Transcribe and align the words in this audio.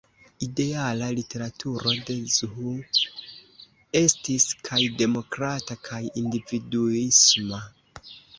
Ideala 0.45 1.09
literaturo 1.17 1.91
de 2.07 2.15
Zhou 2.37 2.73
estis 4.01 4.47
kaj 4.69 4.81
demokrata 5.03 5.79
kaj 5.91 6.01
individuisma. 6.25 7.63